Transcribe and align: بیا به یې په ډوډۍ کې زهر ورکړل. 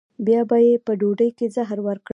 بیا 0.25 0.41
به 0.49 0.57
یې 0.65 0.73
په 0.85 0.91
ډوډۍ 0.99 1.29
کې 1.37 1.45
زهر 1.55 1.79
ورکړل. 1.87 2.09